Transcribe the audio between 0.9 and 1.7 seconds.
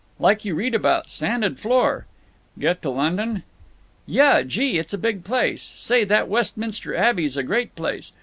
sanded